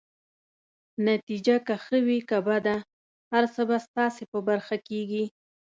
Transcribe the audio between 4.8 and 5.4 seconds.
کيږي.